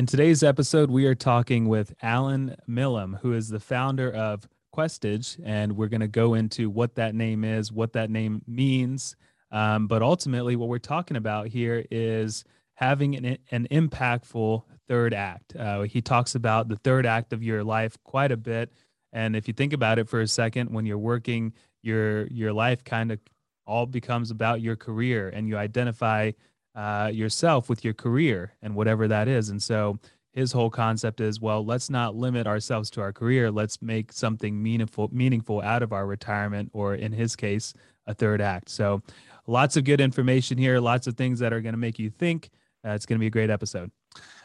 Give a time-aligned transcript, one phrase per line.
[0.00, 5.38] In today's episode, we are talking with Alan Milam, who is the founder of Questage,
[5.44, 9.14] and we're going to go into what that name is, what that name means.
[9.50, 12.44] Um, but ultimately, what we're talking about here is
[12.76, 15.54] having an, an impactful third act.
[15.54, 18.72] Uh, he talks about the third act of your life quite a bit.
[19.12, 22.84] And if you think about it for a second, when you're working, your your life
[22.84, 23.20] kind of
[23.66, 26.30] all becomes about your career, and you identify
[26.74, 29.48] uh, yourself with your career and whatever that is.
[29.48, 29.98] And so
[30.32, 33.50] his whole concept is, well, let's not limit ourselves to our career.
[33.50, 37.74] Let's make something meaningful meaningful out of our retirement, or in his case,
[38.06, 38.68] a third act.
[38.68, 39.02] So
[39.46, 42.50] lots of good information here, lots of things that are going to make you think.
[42.86, 43.90] Uh, it's going to be a great episode.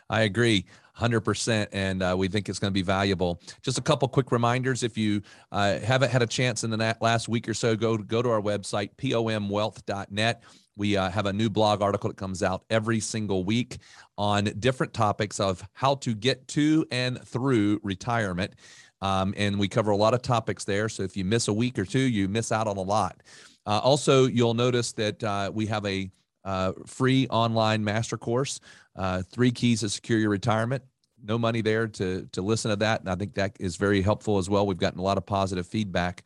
[0.09, 0.65] I agree.
[0.99, 4.81] 100% and uh, we think it's going to be valuable just a couple quick reminders
[4.81, 8.21] if you uh, haven't had a chance in the last week or so go go
[8.21, 10.43] to our website pomwealth.net
[10.75, 13.77] we uh, have a new blog article that comes out every single week
[14.17, 18.53] on different topics of how to get to and through retirement
[19.01, 21.77] um, and we cover a lot of topics there so if you miss a week
[21.77, 23.21] or two you miss out on a lot
[23.65, 26.09] uh, also you'll notice that uh, we have a
[26.45, 28.59] uh, free online master course,
[28.95, 30.83] uh, Three Keys to Secure Your Retirement.
[31.23, 33.01] No money there to, to listen to that.
[33.01, 34.67] And I think that is very helpful as well.
[34.67, 36.23] We've gotten a lot of positive feedback.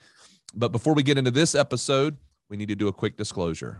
[0.54, 2.18] But before we get into this episode,
[2.50, 3.80] we need to do a quick disclosure.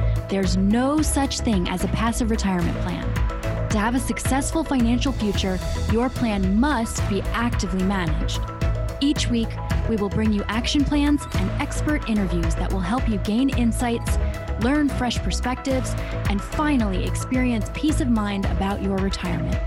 [0.31, 3.07] There's no such thing as a passive retirement plan.
[3.69, 5.59] To have a successful financial future,
[5.91, 8.39] your plan must be actively managed.
[8.99, 9.49] Each week,
[9.87, 14.17] we will bring you action plans and expert interviews that will help you gain insights
[14.63, 15.93] learn fresh perspectives,
[16.29, 19.57] and finally experience peace of mind about your retirement.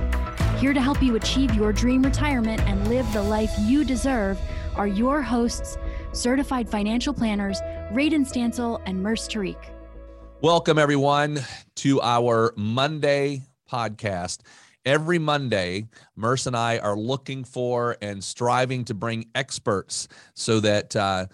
[0.59, 4.39] Here to help you achieve your dream retirement and live the life you deserve
[4.77, 5.77] are your hosts,
[6.13, 7.61] certified financial planners,
[7.93, 9.57] Radon Stancil and Murs Tariq.
[10.45, 11.41] Welcome, everyone,
[11.77, 14.41] to our Monday podcast.
[14.85, 20.95] Every Monday, Murs and I are looking for and striving to bring experts so that
[20.97, 21.29] uh,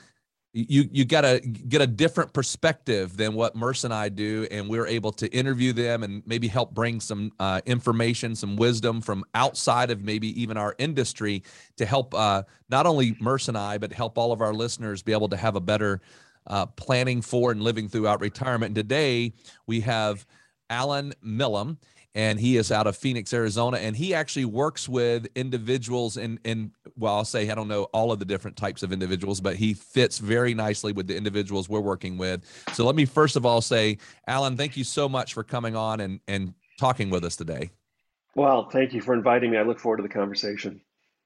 [0.52, 4.68] you you got to get a different perspective than what Murs and I do, and
[4.68, 9.24] we're able to interview them and maybe help bring some uh, information, some wisdom from
[9.34, 11.42] outside of maybe even our industry
[11.78, 15.10] to help uh, not only Murs and I, but help all of our listeners be
[15.10, 16.00] able to have a better
[16.46, 18.70] uh, planning for and living throughout retirement.
[18.70, 19.32] And today
[19.66, 20.26] we have
[20.68, 21.78] Alan Milam
[22.14, 26.72] and he is out of Phoenix, Arizona, and he actually works with individuals in in
[26.96, 29.74] well, I'll say I don't know all of the different types of individuals, but he
[29.74, 32.44] fits very nicely with the individuals we're working with.
[32.72, 36.00] So let me first of all say, Alan, thank you so much for coming on
[36.00, 37.70] and and talking with us today.
[38.34, 39.58] Well, thank you for inviting me.
[39.58, 40.80] I look forward to the conversation.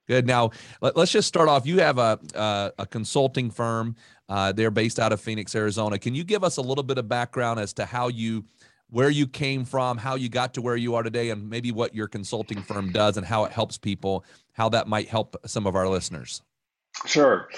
[0.07, 0.27] Good.
[0.27, 0.51] Now,
[0.81, 1.67] let, us just start off.
[1.67, 3.97] You have a a, a consulting firm.
[4.29, 5.99] Uh, they're based out of Phoenix, Arizona.
[5.99, 8.45] Can you give us a little bit of background as to how you
[8.91, 11.95] where you came from, how you got to where you are today, and maybe what
[11.95, 15.75] your consulting firm does and how it helps people, how that might help some of
[15.75, 16.43] our listeners.
[17.07, 17.49] Sure.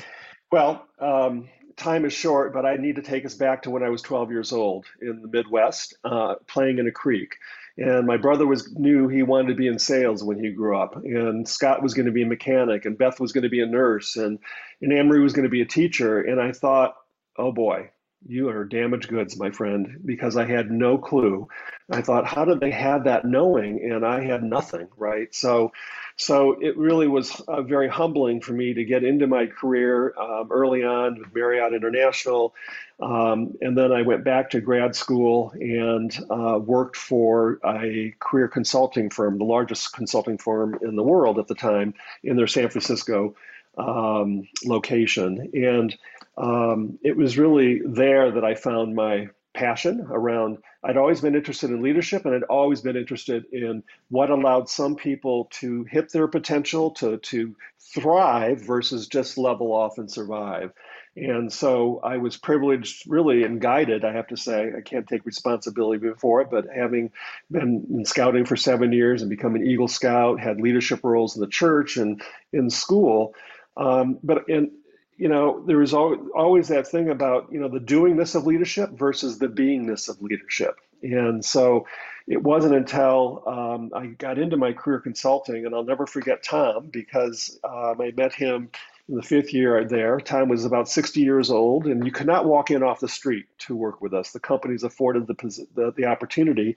[0.50, 3.90] Well, um, time is short, but I need to take us back to when I
[3.90, 7.34] was 12 years old in the Midwest, uh, playing in a creek.
[7.78, 10.96] And my brother was knew he wanted to be in sales when he grew up,
[10.96, 13.66] and Scott was going to be a mechanic, and Beth was going to be a
[13.66, 14.38] nurse, and
[14.80, 16.20] and Amory was going to be a teacher.
[16.20, 16.94] And I thought,
[17.36, 17.90] oh boy,
[18.28, 21.48] you are damaged goods, my friend, because I had no clue.
[21.90, 23.90] I thought, how did they have that knowing?
[23.90, 25.32] And I had nothing, right?
[25.34, 25.72] So,
[26.16, 30.48] so it really was uh, very humbling for me to get into my career um,
[30.50, 32.54] early on with Marriott International.
[32.98, 38.48] Um, and then I went back to grad school and uh, worked for a career
[38.48, 41.94] consulting firm, the largest consulting firm in the world at the time,
[42.24, 43.36] in their San Francisco
[43.78, 45.50] um, location.
[45.54, 45.96] And
[46.36, 50.58] um, it was really there that I found my passion around.
[50.84, 54.96] I'd always been interested in leadership and I'd always been interested in what allowed some
[54.96, 57.56] people to hit their potential, to, to
[57.94, 60.72] thrive versus just level off and survive.
[61.16, 64.70] And so I was privileged, really, and guided, I have to say.
[64.76, 67.10] I can't take responsibility for it, but having
[67.50, 71.40] been in scouting for seven years and become an Eagle Scout, had leadership roles in
[71.40, 72.20] the church and
[72.52, 73.34] in school.
[73.78, 74.72] Um, but in,
[75.16, 79.38] you know, there is always that thing about, you know, the doingness of leadership versus
[79.38, 80.78] the beingness of leadership.
[81.02, 81.86] And so,
[82.26, 86.88] it wasn't until um, I got into my career consulting, and I'll never forget Tom
[86.90, 88.70] because um, I met him
[89.08, 90.18] in the fifth year there.
[90.18, 93.46] Tom was about 60 years old, and you could not walk in off the street
[93.58, 94.32] to work with us.
[94.32, 96.74] The companies afforded the, the, the opportunity.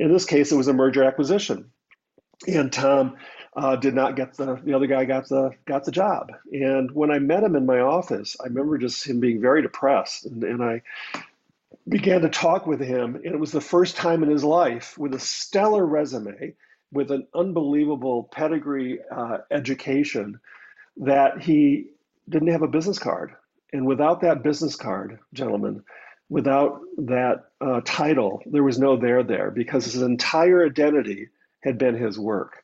[0.00, 1.70] In this case, it was a merger acquisition.
[2.46, 3.16] And Tom
[3.58, 6.30] uh, did not get the the other guy got the got the job.
[6.52, 10.26] And when I met him in my office, I remember just him being very depressed,
[10.26, 10.82] and, and I
[11.88, 15.12] began to talk with him, and it was the first time in his life with
[15.12, 16.54] a stellar resume,
[16.92, 20.38] with an unbelievable pedigree uh, education,
[20.98, 21.86] that he
[22.28, 23.34] didn't have a business card.
[23.72, 25.82] And without that business card, gentlemen,
[26.28, 31.96] without that uh, title, there was no there there because his entire identity had been
[31.96, 32.62] his work.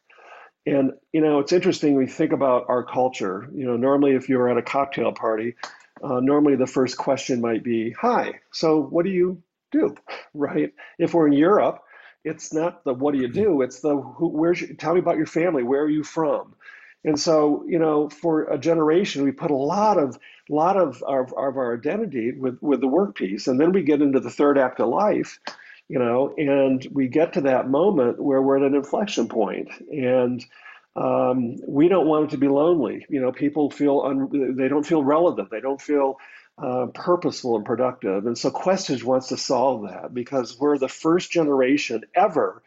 [0.66, 1.94] And you know, it's interesting.
[1.94, 3.48] We think about our culture.
[3.54, 5.56] You know, normally if you're at a cocktail party,
[6.02, 9.94] uh, normally the first question might be, "Hi, so what do you do?"
[10.34, 10.72] Right?
[10.98, 11.82] If we're in Europe,
[12.24, 15.16] it's not the "What do you do?" It's the who, "Where's your, tell me about
[15.16, 15.62] your family?
[15.62, 16.54] Where are you from?"
[17.04, 20.18] And so, you know, for a generation, we put a lot of
[20.48, 24.02] lot of our, of our identity with with the work piece, and then we get
[24.02, 25.38] into the third act of life,
[25.88, 30.44] you know, and we get to that moment where we're at an inflection point, and
[30.96, 33.04] um, we don't want it to be lonely.
[33.08, 35.50] You know, people feel un- they don't feel relevant.
[35.50, 36.18] They don't feel
[36.56, 38.26] uh, purposeful and productive.
[38.26, 42.62] And so Questage wants to solve that because we're the first generation ever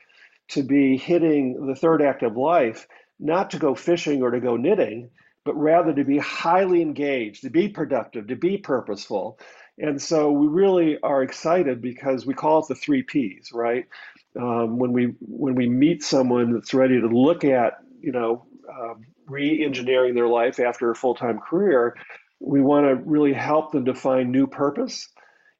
[0.49, 2.87] to be hitting the third act of life,
[3.19, 5.09] not to go fishing or to go knitting,
[5.45, 9.39] but rather to be highly engaged, to be productive, to be purposeful.
[9.79, 13.85] And so we really are excited because we call it the three Ps, right?
[14.39, 19.05] Um, when we when we meet someone that's ready to look at you know, um,
[19.27, 21.95] re-engineering their life after a full-time career,
[22.39, 25.09] we want to really help them to find new purpose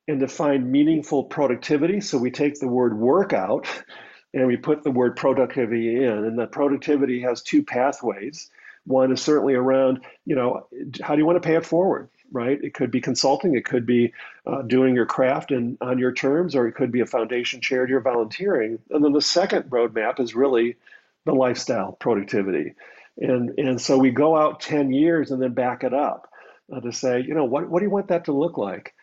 [0.08, 2.00] and to find meaningful productivity.
[2.00, 3.68] So we take the word work out
[4.34, 6.12] and we put the word productivity in.
[6.12, 8.50] And that productivity has two pathways.
[8.86, 10.68] One is certainly around, you know,
[11.02, 12.60] how do you want to pay it forward, right?
[12.62, 14.14] It could be consulting, it could be
[14.46, 17.94] uh, doing your craft and on your terms, or it could be a foundation charity
[17.94, 18.80] or volunteering.
[18.90, 20.78] And then the second roadmap is really
[21.26, 22.74] the lifestyle productivity.
[23.18, 26.32] And, and so we go out 10 years and then back it up
[26.74, 28.94] uh, to say, you know, what, what do you want that to look like?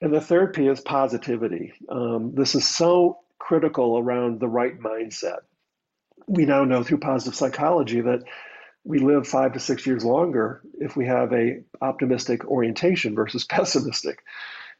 [0.00, 1.72] And the third P is positivity.
[1.88, 5.38] Um, this is so critical around the right mindset.
[6.26, 8.24] We now know through positive psychology that
[8.84, 14.22] we live five to six years longer if we have a optimistic orientation versus pessimistic.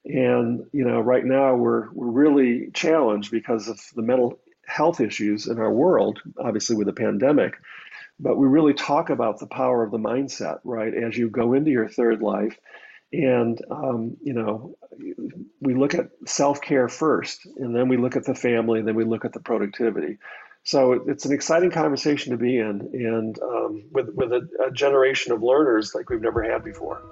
[0.04, 5.46] And you know, right now we're we're really challenged because of the mental health issues
[5.46, 7.54] in our world, obviously with the pandemic.
[8.18, 10.92] But we really talk about the power of the mindset, right?
[10.92, 12.56] As you go into your third life,
[13.12, 14.76] and um, you know,
[15.60, 18.94] we look at self care first, and then we look at the family, and then
[18.94, 20.18] we look at the productivity.
[20.64, 25.32] So it's an exciting conversation to be in, and um, with with a, a generation
[25.32, 27.02] of learners like we've never had before.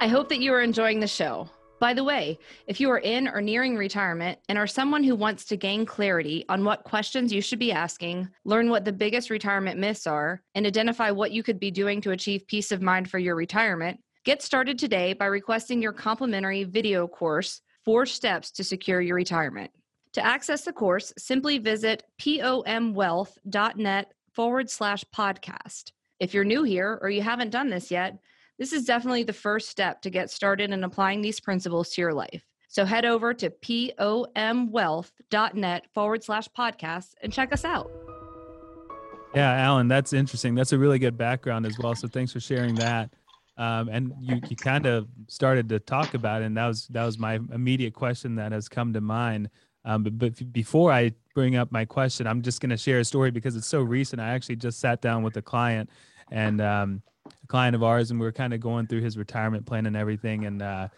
[0.00, 1.48] I hope that you are enjoying the show.
[1.78, 5.44] By the way, if you are in or nearing retirement and are someone who wants
[5.46, 9.78] to gain clarity on what questions you should be asking, learn what the biggest retirement
[9.78, 13.18] myths are, and identify what you could be doing to achieve peace of mind for
[13.18, 19.02] your retirement, get started today by requesting your complimentary video course, Four Steps to Secure
[19.02, 19.70] Your Retirement.
[20.16, 25.92] To access the course, simply visit pomwealth.net forward slash podcast.
[26.18, 28.18] If you're new here or you haven't done this yet,
[28.58, 32.14] this is definitely the first step to get started in applying these principles to your
[32.14, 32.42] life.
[32.68, 37.90] So head over to pomwealth.net forward slash podcast and check us out.
[39.34, 40.54] Yeah, Alan, that's interesting.
[40.54, 41.94] That's a really good background as well.
[41.94, 43.10] So thanks for sharing that.
[43.58, 47.04] Um, and you, you kind of started to talk about it, and that was that
[47.04, 49.48] was my immediate question that has come to mind.
[49.86, 53.04] Um, but, but before I bring up my question, I'm just going to share a
[53.04, 54.20] story because it's so recent.
[54.20, 55.88] I actually just sat down with a client,
[56.30, 59.64] and um, a client of ours, and we are kind of going through his retirement
[59.64, 60.44] plan and everything.
[60.44, 60.88] And uh,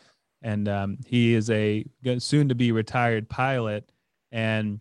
[0.42, 1.84] and um, he is a
[2.18, 3.90] soon to be retired pilot,
[4.32, 4.80] and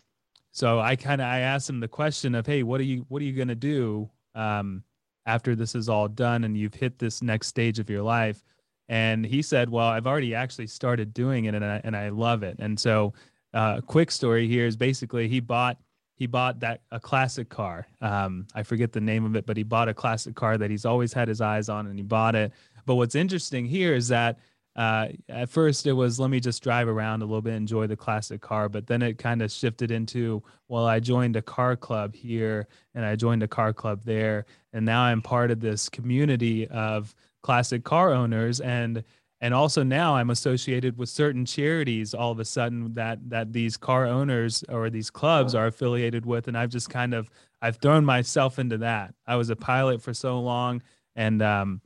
[0.51, 3.21] so I kind of I asked him the question of, hey, what are you what
[3.21, 4.83] are you gonna do um,
[5.25, 8.43] after this is all done and you've hit this next stage of your life?
[8.89, 12.41] And he said, well, I've already actually started doing it, and I, and I love
[12.43, 12.55] it.
[12.59, 13.13] And so,
[13.53, 15.77] uh, quick story here is basically he bought
[16.15, 17.87] he bought that a classic car.
[18.01, 20.83] Um, I forget the name of it, but he bought a classic car that he's
[20.83, 22.51] always had his eyes on, and he bought it.
[22.87, 24.39] But what's interesting here is that
[24.75, 27.95] uh, at first it was let me just drive around a little bit, enjoy the
[27.95, 32.15] classic car, but then it kind of shifted into well, I joined a car club
[32.15, 36.67] here and I joined a car club there, and now I'm part of this community
[36.67, 37.13] of
[37.43, 39.03] classic car owners and
[39.39, 43.77] and also now I'm associated with certain charities all of a sudden that that these
[43.77, 47.29] car owners or these clubs are affiliated with, and I've just kind of
[47.61, 49.13] I've thrown myself into that.
[49.25, 50.81] I was a pilot for so long,
[51.15, 51.81] and um,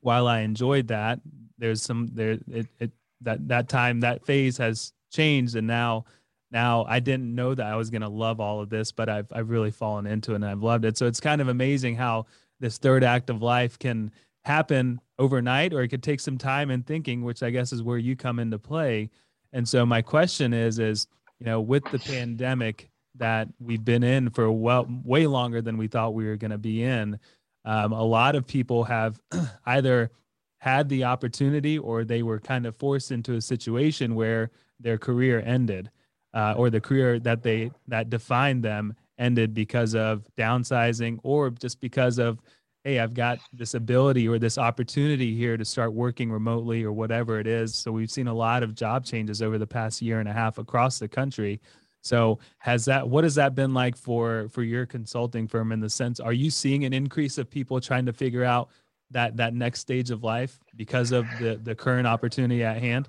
[0.00, 1.20] while I enjoyed that,
[1.58, 2.90] there's some there it, it
[3.20, 6.04] that that time that phase has changed, and now
[6.50, 9.28] now I didn't know that I was going to love all of this, but I've
[9.32, 10.98] I've really fallen into it and I've loved it.
[10.98, 12.26] So it's kind of amazing how
[12.58, 14.10] this third act of life can
[14.44, 17.98] happen overnight or it could take some time and thinking which i guess is where
[17.98, 19.10] you come into play.
[19.52, 21.06] And so my question is is
[21.38, 25.86] you know with the pandemic that we've been in for well way longer than we
[25.86, 27.18] thought we were going to be in
[27.64, 29.20] um, a lot of people have
[29.66, 30.10] either
[30.58, 35.42] had the opportunity or they were kind of forced into a situation where their career
[35.44, 35.90] ended
[36.32, 41.80] uh, or the career that they that defined them ended because of downsizing or just
[41.80, 42.40] because of
[42.84, 47.40] hey, I've got this ability or this opportunity here to start working remotely or whatever
[47.40, 47.74] it is.
[47.74, 50.58] So we've seen a lot of job changes over the past year and a half
[50.58, 51.60] across the country.
[52.02, 55.88] So has that what has that been like for for your consulting firm in the
[55.88, 58.68] sense are you seeing an increase of people trying to figure out
[59.10, 63.08] that that next stage of life because of the the current opportunity at hand?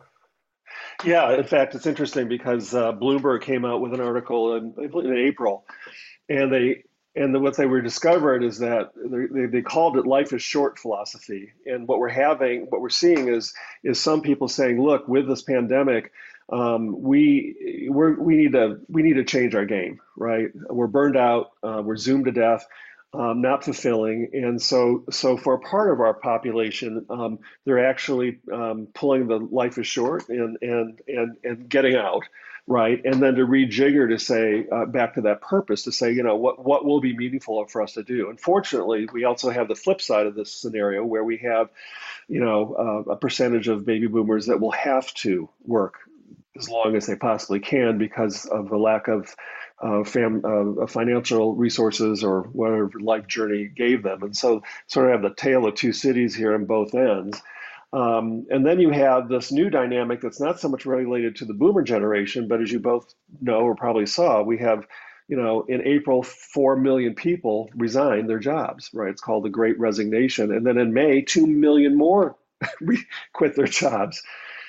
[1.03, 5.17] Yeah, in fact, it's interesting because uh, Bloomberg came out with an article in, in
[5.17, 5.65] April,
[6.29, 6.83] and they
[7.15, 10.77] and the, what they were discovered is that they, they called it life is short
[10.77, 11.53] philosophy.
[11.65, 13.53] And what we're having what we're seeing is
[13.83, 16.11] is some people saying look with this pandemic
[16.51, 20.49] um, we we need to we need to change our game right?
[20.69, 22.65] We're burned out uh, we're zoomed to death
[23.13, 24.31] um, not fulfilling.
[24.33, 29.37] And so so for a part of our population um, they're actually um, pulling the
[29.37, 32.23] life is short and and and and getting out
[32.67, 32.99] right?
[33.05, 36.35] And then to rejigger to say uh, back to that purpose to say, you know,
[36.35, 38.29] what what will be meaningful for us to do.
[38.29, 41.69] Unfortunately, we also have the flip side of this scenario where we have,
[42.27, 45.99] you know, uh, a percentage of baby boomers that will have to work
[46.57, 49.35] as long as they possibly can because of the lack of
[49.81, 54.23] uh, fam, uh, financial resources or whatever life journey gave them.
[54.23, 57.41] And so, sort of have the tale of two cities here on both ends.
[57.95, 61.53] Um, and then you have this new dynamic that's not so much related to the
[61.53, 64.85] boomer generation, but as you both know or probably saw, we have,
[65.29, 69.11] you know, in April, 4 million people resigned their jobs, right?
[69.11, 70.51] It's called the Great Resignation.
[70.53, 72.35] And then in May, 2 million more
[73.33, 74.21] quit their jobs.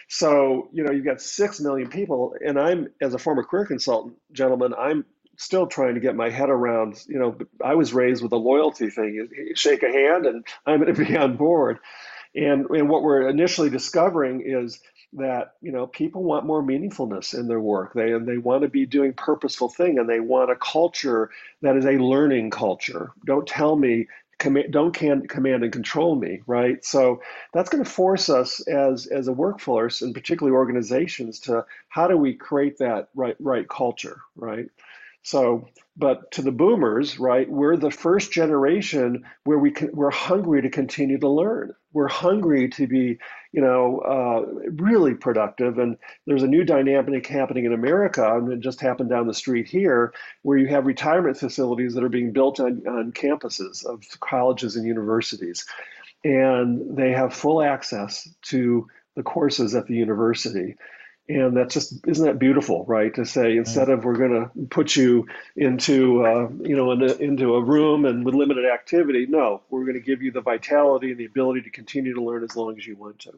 [0.09, 2.37] So, you know, you've got 6 million people.
[2.47, 5.04] And I'm, as a former career consultant, gentlemen, I'm
[5.37, 8.88] still trying to get my head around, you know, I was raised with a loyalty
[8.90, 9.14] thing.
[9.16, 11.78] You shake a hand and I'm going to be on board.
[12.37, 14.81] And, and what we're initially discovering is
[15.14, 17.95] that you know people want more meaningfulness in their work.
[17.95, 21.31] They and they want to be doing purposeful thing and they want a culture
[21.62, 23.12] that is a learning culture.
[23.25, 26.85] Don't tell me command, don't can, command and control me right?
[26.85, 27.23] So
[27.55, 32.16] that's going to force us as as a workforce and particularly organizations to how do
[32.19, 34.69] we create that right right culture right?
[35.26, 40.61] So, but to the boomers, right, we're the first generation where we can, we're hungry
[40.62, 41.73] to continue to learn.
[41.95, 43.19] We're hungry to be,
[43.53, 45.79] you know, uh, really productive.
[45.79, 49.69] And there's a new dynamic happening in America, and it just happened down the street
[49.69, 50.12] here,
[50.43, 54.87] where you have retirement facilities that are being built on, on campuses of colleges and
[54.87, 55.65] universities.
[56.25, 60.76] And they have full access to the courses at the university
[61.28, 63.14] and that's just isn't that beautiful right?
[63.14, 67.14] To say instead of we're going to put you into uh, you know in a,
[67.14, 71.11] into a room and with limited activity no we're going to give you the vitality
[71.11, 73.33] and the ability to continue to learn as long as you want to.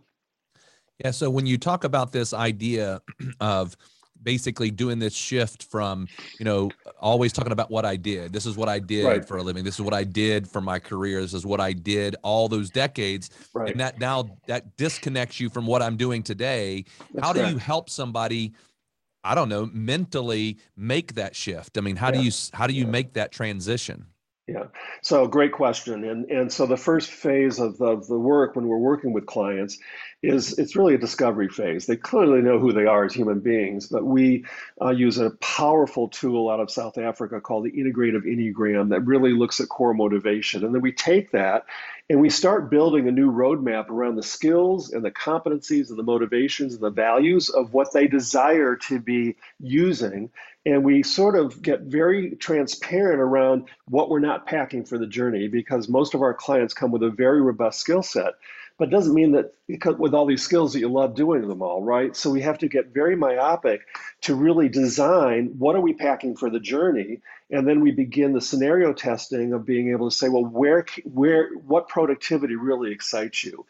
[0.99, 3.01] Yeah so when you talk about this idea
[3.41, 3.77] of
[4.23, 6.07] basically doing this shift from
[6.39, 6.71] you know
[7.01, 9.27] always talking about what i did this is what i did right.
[9.27, 11.73] for a living this is what i did for my career this is what i
[11.73, 13.71] did all those decades right.
[13.71, 17.53] and that now that disconnects you from what i'm doing today That's how do correct.
[17.53, 18.55] you help somebody
[19.25, 22.21] i don't know mentally make that shift i mean how yeah.
[22.21, 22.91] do you how do you yeah.
[22.91, 24.07] make that transition
[24.49, 24.65] yeah.
[25.03, 26.05] So great question.
[26.05, 29.27] And and so the first phase of the, of the work when we're working with
[29.27, 29.79] clients
[30.23, 31.85] is it's really a discovery phase.
[31.85, 34.47] They clearly know who they are as human beings, but we
[34.81, 39.33] uh, use a powerful tool out of South Africa called the Integrative Enneagram that really
[39.33, 40.65] looks at core motivation.
[40.65, 41.67] And then we take that
[42.11, 46.03] and we start building a new roadmap around the skills and the competencies and the
[46.03, 50.31] motivations and the values of what they desire to be using
[50.69, 55.49] and we sort of get very transparent around what we're not packing for the journey
[55.49, 58.35] because most of our clients come with a very robust skill set.
[58.77, 59.55] But it doesn't mean that
[59.99, 62.15] with all these skills that you love doing them all right?
[62.15, 63.81] So we have to get very myopic
[64.23, 68.41] to really design what are we packing for the journey and then we begin the
[68.41, 73.65] scenario testing of being able to say well where where what productivity really excites you?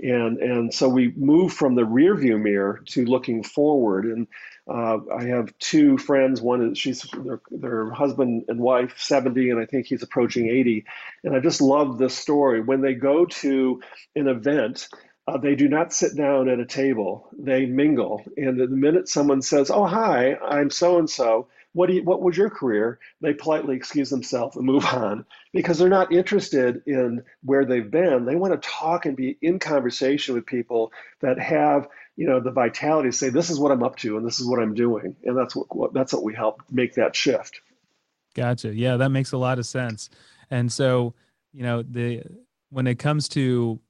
[0.00, 4.06] And and so we move from the rear view mirror to looking forward.
[4.06, 4.26] And
[4.70, 6.40] uh, I have two friends.
[6.40, 10.84] One is she's their, their husband and wife, 70, and I think he's approaching 80.
[11.24, 12.60] And I just love this story.
[12.60, 13.82] When they go to
[14.14, 14.88] an event,
[15.26, 17.28] uh, they do not sit down at a table.
[17.36, 18.22] They mingle.
[18.36, 22.20] And the minute someone says, "Oh, hi, I'm so and so," what do you, what
[22.20, 22.98] was your career?
[23.20, 28.24] They politely excuse themselves and move on because they're not interested in where they've been.
[28.24, 32.50] They want to talk and be in conversation with people that have you know the
[32.50, 35.16] vitality to say, "This is what I'm up to, and this is what I'm doing,"
[35.24, 37.60] and that's what, what that's what we help make that shift.
[38.34, 38.74] Gotcha.
[38.74, 40.10] Yeah, that makes a lot of sense.
[40.50, 41.14] And so,
[41.52, 42.22] you know, the
[42.70, 43.80] when it comes to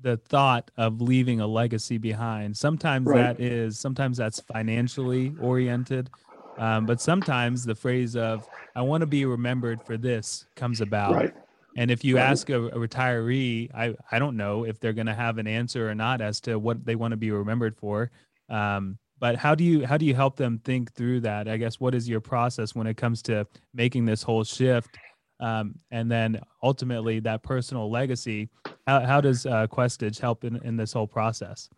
[0.00, 2.56] the thought of leaving a legacy behind.
[2.56, 3.36] Sometimes right.
[3.36, 6.10] that is sometimes that's financially oriented,
[6.58, 11.14] um, but sometimes the phrase of "I want to be remembered for this" comes about.
[11.14, 11.34] Right.
[11.78, 12.22] And if you right.
[12.22, 15.88] ask a, a, retiree, I I don't know if they're going to have an answer
[15.88, 18.10] or not as to what they want to be remembered for.
[18.48, 21.48] Um, but how do you how do you help them think through that?
[21.48, 24.96] I guess what is your process when it comes to making this whole shift?
[25.38, 28.48] Um, and then ultimately that personal legacy
[28.86, 31.68] how, how does uh, Questage help in, in this whole process?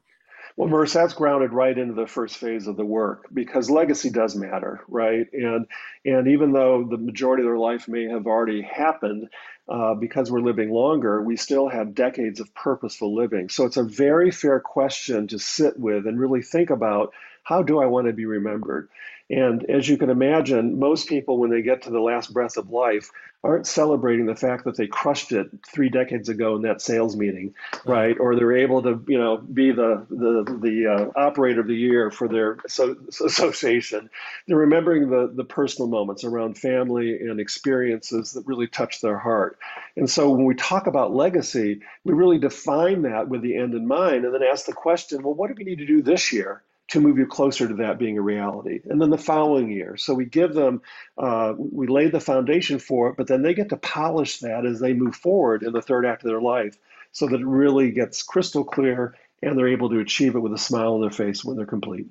[0.59, 4.37] Well, Murs, that's grounded right into the first phase of the work because legacy does
[4.37, 5.27] matter, right?
[5.33, 5.67] And
[6.05, 9.31] and even though the majority of their life may have already happened,
[9.69, 13.49] uh, because we're living longer, we still have decades of purposeful living.
[13.50, 17.81] So it's a very fair question to sit with and really think about how do
[17.81, 18.91] I want to be remembered?
[19.31, 22.71] And as you can imagine, most people, when they get to the last breath of
[22.71, 23.11] life,
[23.45, 27.55] aren't celebrating the fact that they crushed it three decades ago in that sales meeting,
[27.85, 28.19] right?
[28.19, 32.11] Or they're able to, you know, be the the the uh, operator of the year
[32.11, 34.11] for their so, association.
[34.47, 39.59] They're remembering the the personal moments around family and experiences that really touch their heart.
[39.97, 43.87] And so when we talk about legacy, we really define that with the end in
[43.87, 46.63] mind, and then ask the question, well, what do we need to do this year?
[46.88, 48.80] To move you closer to that being a reality.
[48.85, 49.97] And then the following year.
[49.97, 50.80] So we give them,
[51.18, 54.80] uh, we lay the foundation for it, but then they get to polish that as
[54.80, 56.78] they move forward in the third act of their life
[57.12, 60.59] so that it really gets crystal clear and they're able to achieve it with a
[60.59, 62.07] smile on their face when they're complete.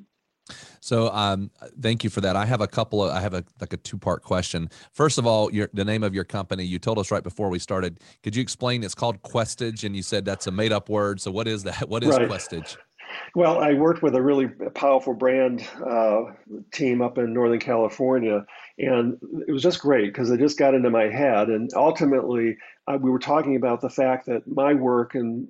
[0.79, 2.37] So, um, thank you for that.
[2.37, 4.69] I have a couple of, I have a like a two part question.
[4.93, 6.63] First of all, your the name of your company.
[6.63, 7.99] You told us right before we started.
[8.23, 8.81] Could you explain?
[8.83, 11.19] It's called Questage, and you said that's a made up word.
[11.19, 11.89] So, what is that?
[11.89, 12.29] What is right.
[12.29, 12.77] Questage?
[13.35, 16.23] Well, I worked with a really powerful brand uh,
[16.71, 18.45] team up in Northern California,
[18.77, 19.17] and
[19.47, 21.49] it was just great because it just got into my head.
[21.49, 25.47] And ultimately, uh, we were talking about the fact that my work and,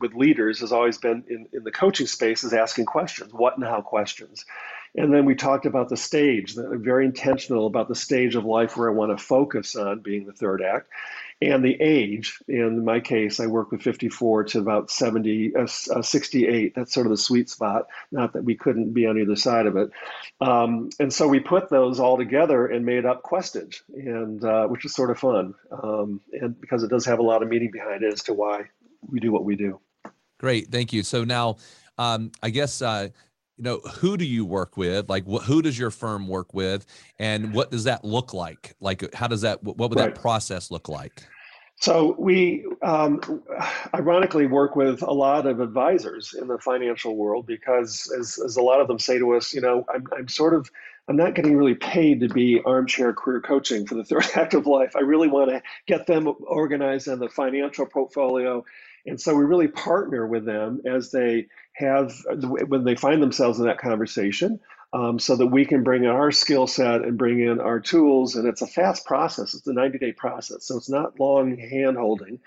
[0.00, 3.64] with leaders has always been in, in the coaching space is asking questions, what and
[3.64, 4.44] how questions.
[4.96, 8.76] And then we talked about the stage, that very intentional about the stage of life
[8.76, 10.88] where I want to focus on being the third act
[11.42, 12.38] and the age.
[12.48, 16.74] In my case, I work with 54 to about 70, uh, uh, 68.
[16.74, 17.88] That's sort of the sweet spot.
[18.12, 19.90] Not that we couldn't be on either side of it.
[20.40, 24.84] Um, and so we put those all together and made up Questage, and uh, which
[24.84, 28.02] is sort of fun, um, and because it does have a lot of meaning behind
[28.02, 28.64] it as to why
[29.08, 29.80] we do what we do.
[30.38, 31.02] Great, thank you.
[31.02, 31.56] So now,
[31.98, 33.08] um, I guess uh,
[33.60, 35.10] you know who do you work with?
[35.10, 36.86] Like wh- who does your firm work with?
[37.18, 38.74] And what does that look like?
[38.80, 40.14] Like how does that what would right.
[40.14, 41.22] that process look like?
[41.76, 43.20] So we um,
[43.94, 48.62] ironically work with a lot of advisors in the financial world because as, as a
[48.62, 50.70] lot of them say to us you know I'm, I'm sort of
[51.08, 54.66] i'm not getting really paid to be armchair career coaching for the third act of
[54.66, 54.94] life.
[54.96, 58.64] I really want to get them organized on the financial portfolio.
[59.06, 61.46] And so we really partner with them as they
[61.80, 62.14] have,
[62.68, 64.60] when they find themselves in that conversation,
[64.92, 68.36] um, so that we can bring in our skill set and bring in our tools.
[68.36, 70.64] And it's a fast process, it's a 90 day process.
[70.64, 72.40] So it's not long hand holding.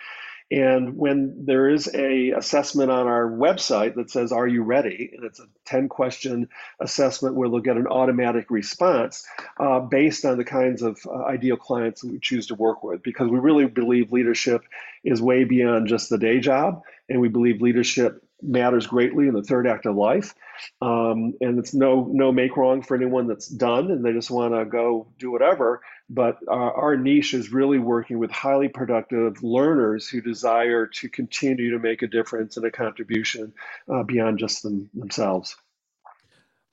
[0.51, 5.23] And when there is a assessment on our website that says, "Are you ready?" and
[5.25, 9.25] it's a 10 question assessment where they'll get an automatic response
[9.59, 13.01] uh, based on the kinds of uh, ideal clients that we choose to work with,
[13.01, 14.63] because we really believe leadership
[15.03, 19.43] is way beyond just the day job, and we believe leadership matters greatly in the
[19.43, 20.33] third act of life.
[20.81, 24.53] Um, and it's no no make wrong for anyone that's done and they just want
[24.53, 25.81] to go do whatever.
[26.09, 31.71] But our, our niche is really working with highly productive learners who desire to continue
[31.71, 33.53] to make a difference and a contribution
[33.91, 35.55] uh, beyond just them, themselves.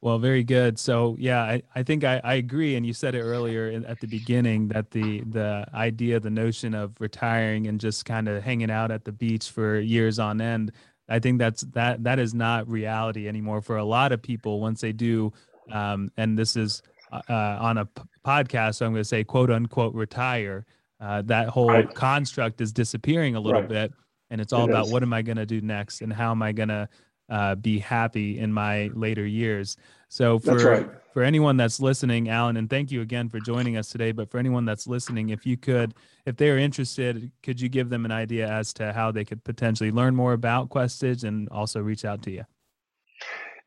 [0.03, 0.79] Well, very good.
[0.79, 2.75] So yeah, I, I think I, I agree.
[2.75, 6.99] And you said it earlier at the beginning that the the idea, the notion of
[6.99, 10.73] retiring and just kind of hanging out at the beach for years on end,
[11.11, 14.81] I think that's that that is not reality anymore for a lot of people once
[14.81, 15.33] they do.
[15.71, 19.25] Um, and this is uh, uh on a p- podcast, so I'm going to say
[19.25, 20.65] quote unquote retire.
[21.01, 21.93] Uh, that whole right.
[21.95, 23.69] construct is disappearing a little right.
[23.69, 23.93] bit.
[24.31, 24.93] and it's all It about is.
[24.93, 26.89] what am I going to do next and how am I going to
[27.31, 29.77] uh, be happy in my later years.
[30.11, 30.91] So for right.
[31.15, 34.11] for anyone that's listening, Alan, and thank you again for joining us today.
[34.11, 35.95] But for anyone that's listening, if you could,
[36.27, 39.93] if they're interested, could you give them an idea as to how they could potentially
[39.93, 42.45] learn more about Questage and also reach out to you?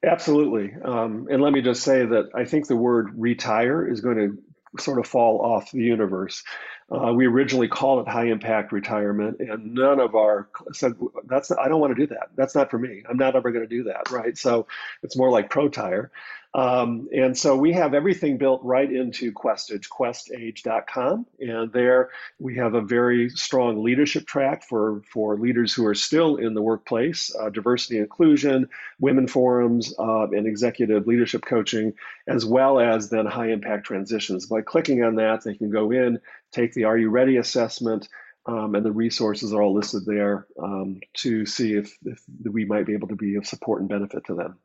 [0.05, 0.73] Absolutely.
[0.83, 4.37] Um, and let me just say that I think the word retire is going to
[4.83, 6.43] sort of fall off the universe.
[6.91, 10.93] Uh, we originally called it high impact retirement, and none of our said
[11.25, 12.29] that's I don't want to do that.
[12.35, 13.03] That's not for me.
[13.09, 14.37] I'm not ever going to do that, right?
[14.37, 14.67] So
[15.01, 16.11] it's more like pro tire.
[16.55, 21.25] Um, and so we have everything built right into Questage, questage.com.
[21.39, 26.35] And there we have a very strong leadership track for, for leaders who are still
[26.35, 28.69] in the workplace, uh, diversity inclusion,
[28.99, 31.93] women forums, uh, and executive leadership coaching,
[32.27, 34.45] as well as then high impact transitions.
[34.45, 36.19] By clicking on that, they can go in,
[36.53, 38.07] take the Are You Ready assessment.
[38.45, 42.85] Um, and the resources are all listed there um, to see if, if we might
[42.85, 44.59] be able to be of support and benefit to them.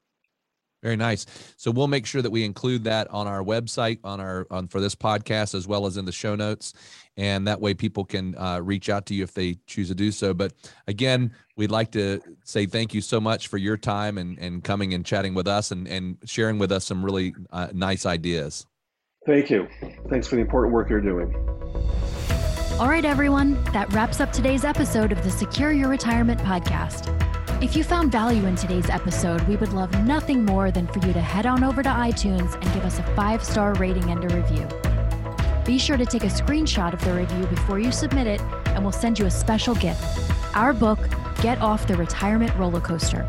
[0.82, 1.26] Very nice.
[1.56, 4.80] So we'll make sure that we include that on our website, on our on for
[4.80, 6.72] this podcast, as well as in the show notes,
[7.16, 10.12] and that way people can uh, reach out to you if they choose to do
[10.12, 10.32] so.
[10.32, 10.52] But
[10.86, 14.94] again, we'd like to say thank you so much for your time and and coming
[14.94, 18.64] and chatting with us and and sharing with us some really uh, nice ideas.
[19.28, 19.68] Thank you.
[20.08, 21.34] Thanks for the important work you're doing.
[22.80, 27.12] All right, everyone, that wraps up today's episode of the Secure Your Retirement podcast.
[27.62, 31.12] If you found value in today's episode, we would love nothing more than for you
[31.12, 34.34] to head on over to iTunes and give us a five star rating and a
[34.34, 34.66] review.
[35.66, 38.92] Be sure to take a screenshot of the review before you submit it, and we'll
[38.92, 40.02] send you a special gift
[40.54, 41.00] our book,
[41.42, 43.28] Get Off the Retirement Roller Coaster.